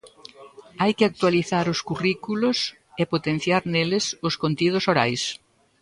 [0.81, 2.57] Hai que actualizar os currículos
[3.01, 5.23] e potenciar neles os contidos orais.